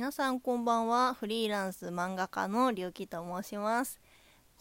[0.00, 1.12] 皆さんこんばんは。
[1.12, 4.00] フリーランス漫画家のりゅうきと申します。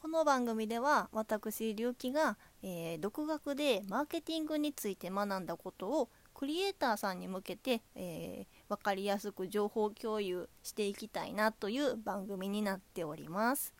[0.02, 13.74] この番組では私りゅうきが、えー、独学でマーケティングについて学んだことをクリエイターさんに向けて、えー、分かりやすく情報共有していきたいなという番組になっております。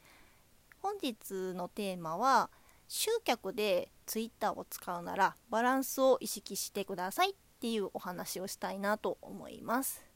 [0.82, 2.50] 本日のテーマは
[2.88, 10.09] 集客で Twitter を使うならバランスを意識してくださいっていうお話をしたいなと思います。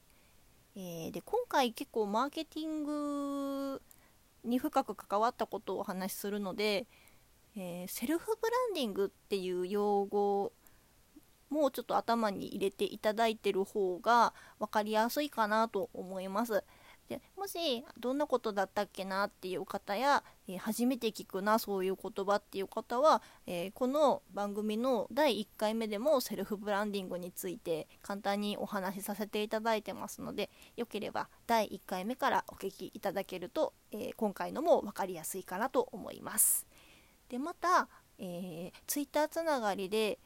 [0.75, 3.81] えー、で今回結構マーケティング
[4.43, 6.87] に深く関わったことをお話しするので、
[7.55, 10.51] えー、セルフブランディングっていう用語
[11.49, 16.63] もうちょっと頭に入れていただいてる方が分かりやすいかなと思います。
[17.13, 36.65] でもしどんなことだったっけなっていう方や、えー、初めて聞くなそういう言葉っていう方は、えー、この番組の第1回目でもセルフブランディングについて簡単にお話しさせていただいてますのでよければ第1回目からお聞きいただけると、えー、今回のも分かりやすいかなと思います。
[37.29, 40.19] でまた、えー、Twitter つながりで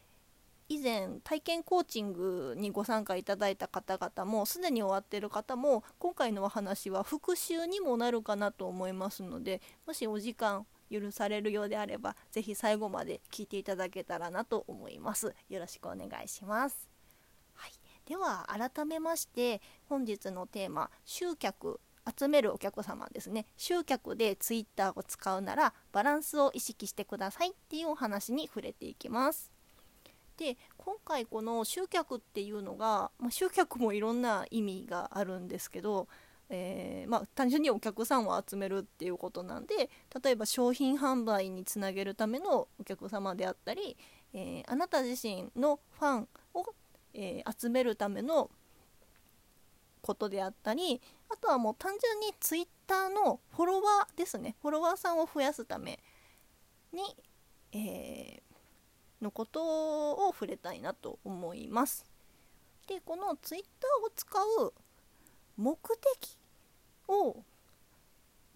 [0.69, 15.33] 以前体験コーチングにご参加いただいた方々もすでに終わっている方も今回のお話は復習にもなるかなと思いますのでもしお時間許されるようであれば是非最後まで聞いていただけたらなと思います。
[15.49, 16.89] よろしくお願いします、
[17.53, 17.71] はい、
[18.05, 21.79] では改めまして本日のテーマ集客
[22.17, 23.45] 集めるお客様ですね。
[23.57, 29.56] 集客で Twitter を使うならバランスを意識してくださいっていうお話に触れていきます。
[30.38, 36.07] で今回この集客っていうのが、まあ、集客もいろんな意味があるんですけど、
[36.49, 39.89] えー、まあ、単純にお客さんを集めるっていうことなんで
[40.23, 43.97] 例えば商品販売につなげるためのお客様であったり、
[44.33, 46.65] えー、あなた自身のファンを、
[47.15, 48.52] えー、集めるための
[50.02, 54.55] ことであったりあとはもう単純に Twitter のフォロワーですね。
[54.61, 55.99] フォロワーさんを増やすため
[56.93, 57.02] に、
[57.73, 58.42] え
[59.22, 62.05] のことを触れたいなと思います。
[62.88, 64.73] でこの Twitter を使う
[65.58, 65.78] 目
[66.20, 66.38] 的
[67.08, 67.44] を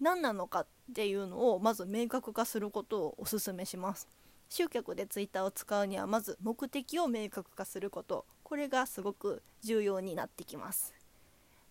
[0.00, 4.08] 何なのかっていうのをまず明確化することをお勧めします。
[4.48, 10.94] 集客で Twitter を使うにはまず目的を明確化することこれがすごく重要になってきます。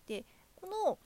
[0.08, 0.26] で
[0.56, 0.98] この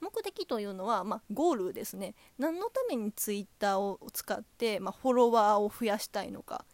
[0.00, 6.64] 目的というのは、まあ、ゴールですね何のために Twitter を使って、まあ、フォロワーを増やしたいのか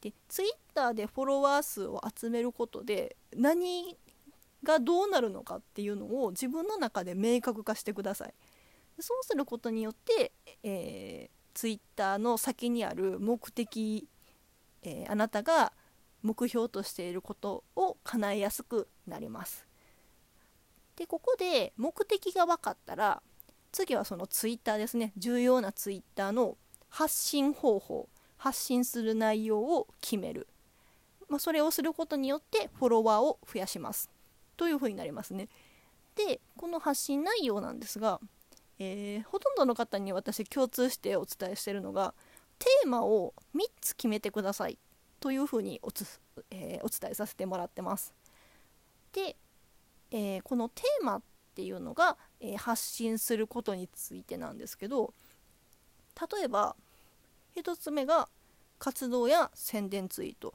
[0.00, 3.96] でツイッターでフォロワー数を集めることで何
[4.62, 8.34] がどうなるのかっていうのを自分の中で明確化してください。
[9.00, 10.32] そうすることによって、
[10.64, 14.08] えー、ツイッターの先にある目的、
[14.82, 15.72] えー、あなたが
[16.22, 19.66] 目標としていることを叶えやすくなります。
[20.96, 23.22] でここで目的が分かったら
[23.70, 25.12] 次はそのツイッターですね。
[25.16, 26.56] 重要なツイッターの
[26.88, 28.08] 発信方法。
[28.38, 30.46] 発信する内容を決める、
[31.28, 34.10] まあ、それをすることによってフォロワーを増やします。
[34.56, 35.48] というふうになりますね。
[36.16, 38.20] でこの発信内容なんですが、
[38.78, 42.14] えー、ほとんどの方に私共通してお伝えしてるのが
[42.58, 44.78] テーマを3つ決めてください。
[45.20, 46.20] というふうにおつ、
[46.50, 48.14] えー、お伝えさせてもらってます。
[49.12, 49.36] で、
[50.10, 51.22] えー、このテーマっ
[51.54, 55.12] ていうのが、え発信することについてなんですけど
[56.32, 56.76] 例えば
[57.56, 58.28] 1つ目が
[58.78, 60.54] 活動や宣伝ツイート。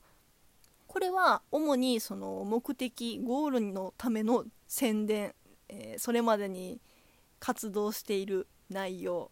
[0.88, 5.34] これは主にその目的ゴールのための宣伝、
[5.68, 6.80] えー、それまでに
[7.40, 9.32] 活動している内容。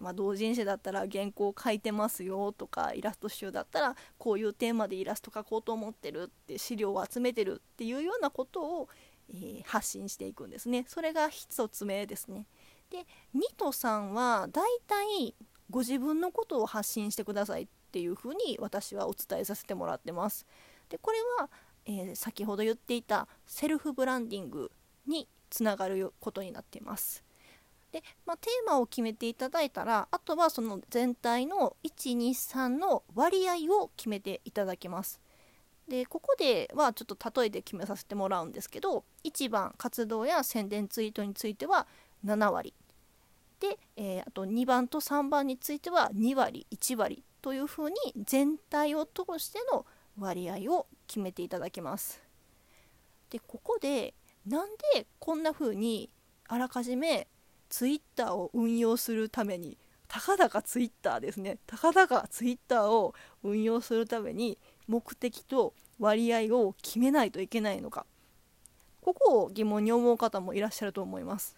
[0.00, 8.88] まあ、同人誌だったら原稿を書いてますよとかイラスト集だったらこういうテーマでイラスト描こうと思ってるって資料を集めてるっていうようなことを、
[9.30, 10.84] えー、発信していくんですね。
[10.86, 12.46] それが1つ目ですね。
[12.90, 15.34] で2と3はだいたい
[15.70, 20.46] ご自分のことを発信してくださいっていうふうに私はお伝えさせてもらってます。
[20.88, 21.50] でこれは、
[21.86, 24.70] えー、先ほど言っていたセルフブランディング
[25.06, 27.22] につながることになっています。
[27.92, 35.20] で、まあ、テーマを決めていただいたらあとはその全体の123の割合を決めていただきます。
[35.88, 41.86] でここではちょっと例えで決めさせてもらうんですけど1番活動や宣伝ツイートについては
[42.26, 42.74] 7割
[43.60, 49.86] で、えー、あと2番と3番については2割1割というふうに全体を通しての
[50.18, 52.22] 割合を決めていただきます。
[53.30, 54.14] でここで
[54.46, 56.10] なんでこんな風に
[56.48, 57.28] あらかじめ
[57.68, 59.76] Twitter を運用するために
[60.08, 61.58] たかだか Twitter ですね。
[61.66, 68.06] たかだか Twitter を運用するために目的と割合を決めないといけないのか。
[69.02, 71.54] ここを疑問に思う方もいらっしゃると思います。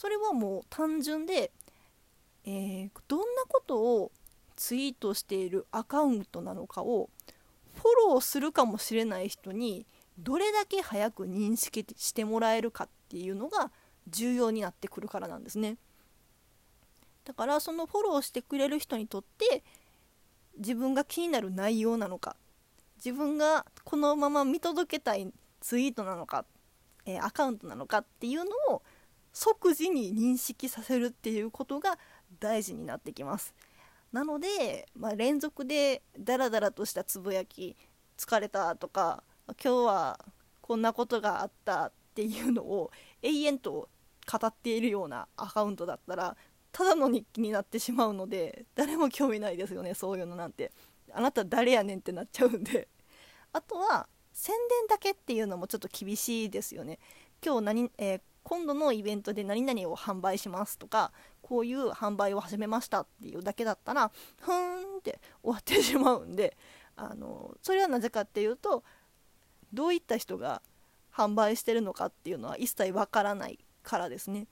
[0.00, 1.52] それはもう単純で、
[2.46, 4.12] えー、どんなことを
[4.56, 7.10] ツイートしているアカウントなのかを
[7.74, 9.84] フォローするかもしれない人に
[10.18, 13.70] どれだけ早く認識してもらえるかっていうのが
[14.08, 15.76] 重要になってくるからなんですね。
[17.26, 19.62] だからそのフォローしてくれる人にとって
[20.56, 22.36] 自分が気になる内容なのか
[22.96, 25.30] 自分がこのまま見届けたい
[25.60, 26.46] ツイートなのか、
[27.04, 28.80] えー、アカウントなのかっていうのを
[29.32, 31.98] 即時に認識させるっていうことが
[32.38, 33.54] 大事になってきます。
[34.12, 37.76] なので、まあ、連続でダラダラとしたつぶやき
[38.18, 39.22] 疲れたとか
[39.62, 40.20] 今日は
[40.60, 42.90] こんなことがあったっていうのを
[43.22, 43.88] 永遠と
[44.30, 46.36] 語っているようなアカウントだったら
[46.72, 50.72] ただの日記になってしまうので誰も興味ないですよねそういうのなんて。
[51.12, 52.88] あなた誰やねんってなっちゃうんで。
[53.52, 56.98] あとは宣伝だけっていうのもちょっと厳しいですよね。
[57.44, 64.10] 今日何、えー、今度のイベントで何々を販売しますとかこういう販売を始めましたっていうだけだったら
[64.40, 66.56] ふーんって終わってしまうんで
[66.96, 68.82] あのそれはなぜかっていうと
[69.72, 70.62] どういった人が
[71.14, 74.48] 販売してるのかっていうのは一切わからないからですね。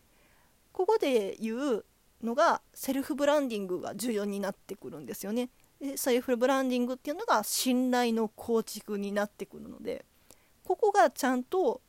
[0.71, 1.85] ここで言う
[2.23, 5.51] のがセルフブランディングが重要になってくるんですよね。
[5.81, 10.05] でセルフブランディングっていうのが信頼の構築になってくるので
[10.65, 11.81] ここがちゃんと、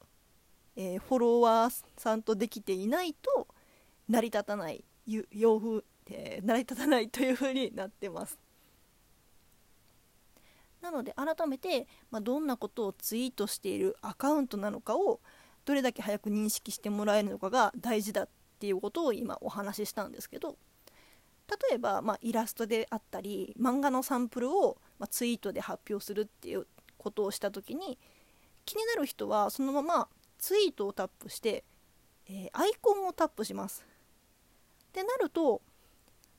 [0.81, 3.47] えー、フォロワーさんとできていないと
[4.07, 8.39] 成り立たない洋風、えー、成り立たないというふうになってます。
[10.81, 15.19] なので改めて、まあ、どんなことをツイートしているアカウントなのかを
[15.65, 18.29] どれだけ早く認識してもらえるのかが大事だっ
[18.59, 20.57] ていうことを今お話ししたんですけど
[21.69, 26.65] 例えば、まあ、イラストであったり漫画のサンプルを、まあ、ツイートで発表するっていう
[26.97, 27.99] ことをした時に
[28.63, 30.07] 気になる人はそのまま
[30.39, 31.63] ツイートをタップして、
[32.27, 33.85] えー、アイコンをタップします。
[34.89, 35.61] ってなると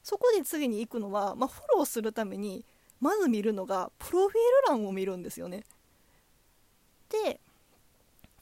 [0.03, 2.65] そこで次に行くのは、まあ、フォローするために
[3.01, 5.65] まず見るのがプロフィール欄を見るんですよね。
[7.09, 7.41] で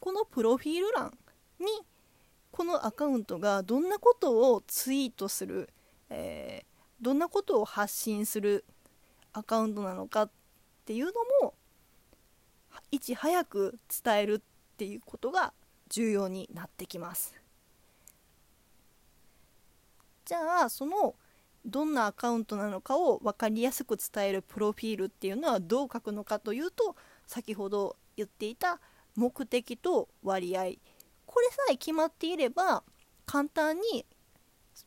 [0.00, 1.16] このプロフィール欄
[1.58, 1.66] に
[2.52, 5.68] このアカウントがどんなことをツイートする、
[6.10, 8.64] えー、どんなことを発信する
[9.32, 10.30] アカウントなのかっ
[10.84, 11.12] ていうの
[11.42, 11.54] も
[12.90, 14.42] いち早く伝える
[14.78, 15.52] っていうことが
[15.88, 17.34] 重要になってきます。
[20.24, 21.16] じゃあその
[21.66, 26.94] どんなアカウントなのかを分かりやすく伝えるプロフィールっていうのはどう書くのかというと
[27.26, 28.78] 先ほど言っていた
[29.16, 30.60] 目的と割合
[31.26, 32.84] これさえ決まっていれば
[33.26, 34.06] 簡単に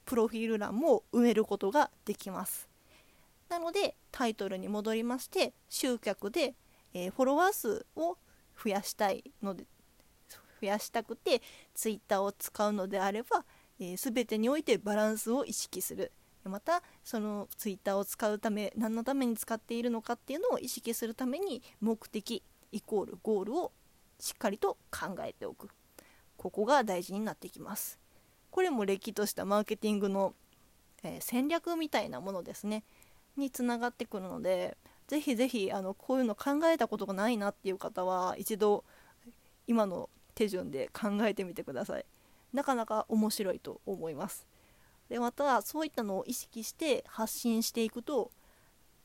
[0.05, 2.69] プロフィール欄も埋めることができます
[3.49, 6.55] なのでタイトルに戻りまして集客で、
[6.93, 8.17] えー、フォロワー数を
[8.63, 9.65] 増やしたいので
[10.61, 11.41] 増やしたくて
[11.73, 13.43] Twitter を使うのであれば、
[13.79, 16.11] えー、全てにおいてバランスを意識する。
[16.43, 22.41] またそのツイッターを使うため何のために使っているのかっていうのを意識するために目的
[22.71, 23.71] イコールゴールを
[24.19, 25.69] しっかりと考えておく。
[26.37, 27.99] ここが大事になってきます。
[28.49, 30.33] これもれっきとしたマーケティングの、
[31.03, 32.83] えー、戦略みたいなものですね。
[33.37, 34.77] につながってくるので
[35.07, 38.83] ぜひぜひあのこういうの考えたことがないなっていう方は一度
[39.67, 40.09] 今の
[40.41, 42.05] 手順で考えてみてください。
[42.51, 44.47] なかなか面白いと思います。
[45.09, 48.31] でまたそういったのを意識して発信していくと、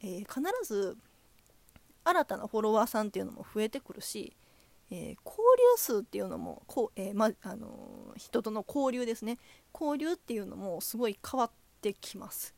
[0.00, 0.96] えー、必ず
[2.04, 4.37] 新たなフォロワーさんっていうのも増えてくるし、
[4.90, 9.38] えー、交流数っていうのもこう、えー、まあの人との交流ですね。
[9.75, 11.50] 交流っていうのもすごい変わっ
[11.82, 12.54] てきます。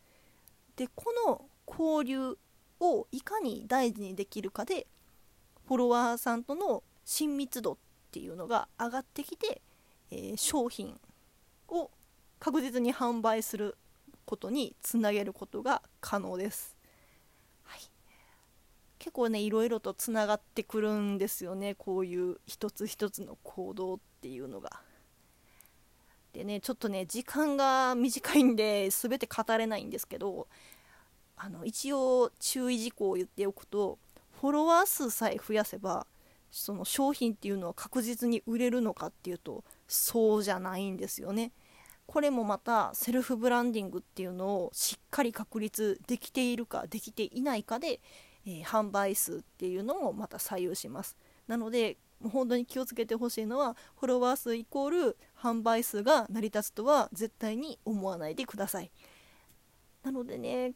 [0.77, 2.39] でこの交流
[2.81, 4.87] をいかに大事にできるかで
[5.67, 7.77] フォロワーさんとの親密度っ
[8.11, 9.61] ていうのが上がってきて、
[10.11, 10.99] えー、商品
[11.69, 11.91] を
[12.41, 13.77] 確実に販売する
[14.25, 16.77] ことにつなげることが可能です。
[17.65, 17.81] はい、
[18.99, 24.83] 結構ねいろいろとつながってくるんですよねこういう一つ一つの行動っていうのが。
[26.33, 30.47] でねちょっとね時間が短いんで全て語れないんですけど
[31.37, 33.99] あの一応注意事項を言っておくと
[34.41, 36.07] フォロワー数さえ増やせば
[36.51, 41.53] その商品っていうのは確実に売れるのかっていうとそうじゃないんですよね。
[42.07, 48.01] これもまたセルフブランディングっていうのをしっかり確立できているかできていないかで、
[48.47, 58.91] えー、販売数っていうのもまた左右しますなのでもう本当に気をつけてほしいのはフォロワー数イコール販売数が成り立つとは絶対に思わないでください
[60.03, 60.73] なのでね、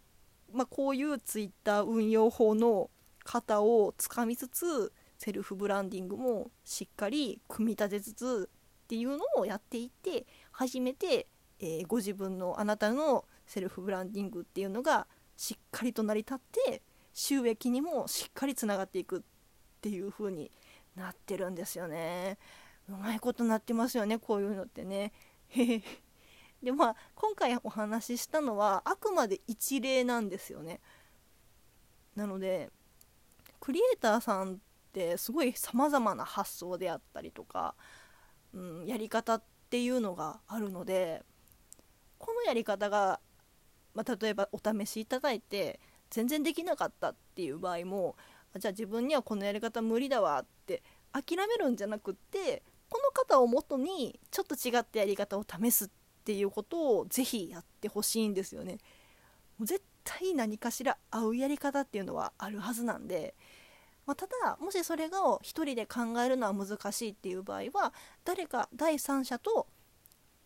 [0.53, 2.91] まあ、こういう Twitter 運用法の
[3.25, 8.51] 型をつかみつつセルフブランディングもしっかり組み立てつつ
[8.83, 11.29] っていうのをやっていって初めて、
[11.61, 16.83] えー、ご自分のあなたのセルフブランディングっていうのがしっかりと成り立って
[17.15, 19.23] 収益にもしっかりつながっていくっ
[19.81, 20.51] ていう風に
[20.97, 22.37] なってるんですよね。
[22.89, 25.13] うまいことなってますよねこういうのってね。
[26.65, 30.81] でまあ今回お話ししたのはあくまで一例なんですよね。
[32.17, 32.71] なので
[33.61, 34.61] クリエイターさん
[34.93, 37.75] ってすごいさまざまな発想であったりとか、
[38.53, 41.23] うん、やり方っていうのがあるので
[42.19, 43.21] このやり方が、
[43.95, 45.81] まあ、例えばお試しいただいて
[46.11, 48.17] 全然できなかったっていう場合も
[48.59, 50.83] じゃあ自分にはこのやり方無理だわって
[51.13, 55.89] 諦めるんじゃなくってこの方をもとにちょっと違ったやり方を試すっ
[56.25, 58.77] ていうことをぜひやってほしいんですよね。
[59.61, 63.35] 絶対何かしら合うやり方っていうのはあるはずなんで、
[64.07, 67.93] まあ、ただもしそれが一人で考えるのは難しいっていう場合は
[68.25, 69.69] 誰か第三者と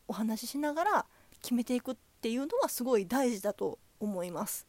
[0.08, 1.06] お話ししながら
[1.42, 4.66] 決めていくっていうのはすごい大事だと思います。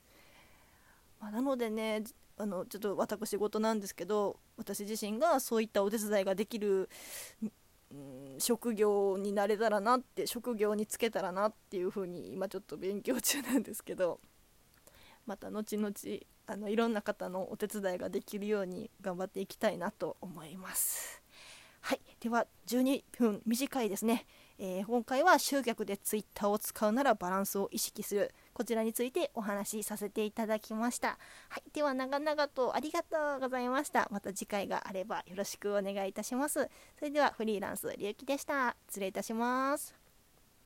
[1.20, 2.03] まあ、なのでね
[2.38, 6.88] あのちょっと私事なんですけど私自身がそういったお手伝いができる、
[7.91, 14.20] うん、職業になれたらなって職業に就けたらなっていうふうに今ちょっと勉強中なんですけど
[15.25, 15.91] また後々
[16.47, 21.21] あのいろんな方のお手伝いができるように頑張っていきたいなと思います。
[21.81, 24.25] はいでは12分短いですね、
[24.57, 31.17] えー、今回は集客で Twitter を使うならバランスを意識するこちらについてお話しさせていただきました。
[31.49, 34.07] はい、では長々とありがとうございました。
[34.11, 36.69] また次回があればよろしくお願いいたします。
[36.97, 38.75] それではフリーランスりゆきでした。
[38.89, 40.06] 失礼いたします。